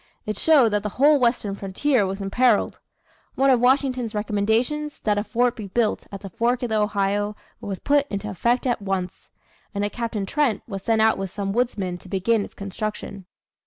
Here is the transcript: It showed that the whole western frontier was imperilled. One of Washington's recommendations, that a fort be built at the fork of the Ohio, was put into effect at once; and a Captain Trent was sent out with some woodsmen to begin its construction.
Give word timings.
It 0.25 0.35
showed 0.35 0.69
that 0.69 0.81
the 0.81 0.89
whole 0.97 1.19
western 1.19 1.53
frontier 1.53 2.07
was 2.07 2.19
imperilled. 2.21 2.79
One 3.35 3.51
of 3.51 3.59
Washington's 3.59 4.15
recommendations, 4.15 4.99
that 5.01 5.19
a 5.19 5.23
fort 5.23 5.55
be 5.55 5.67
built 5.67 6.07
at 6.11 6.21
the 6.21 6.29
fork 6.31 6.63
of 6.63 6.69
the 6.69 6.81
Ohio, 6.81 7.35
was 7.59 7.77
put 7.77 8.07
into 8.09 8.27
effect 8.27 8.65
at 8.65 8.81
once; 8.81 9.29
and 9.75 9.85
a 9.85 9.91
Captain 9.91 10.25
Trent 10.25 10.63
was 10.67 10.81
sent 10.81 11.03
out 11.03 11.19
with 11.19 11.29
some 11.29 11.53
woodsmen 11.53 11.99
to 11.99 12.09
begin 12.09 12.43
its 12.43 12.55
construction. 12.55 13.27